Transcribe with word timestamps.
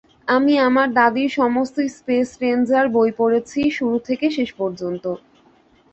আমি 0.27 0.53
আমার 0.59 0.87
দাদীর 0.93 1.29
সমস্ত 1.31 1.75
স্পেস 1.95 2.29
রেঞ্জার 2.41 2.85
বই 2.89 3.11
পড়েছি, 3.17 3.59
শুরু 3.77 3.97
থেকে 4.07 4.25
শেষ 4.29 4.49
পর্যন্ত। 4.53 5.05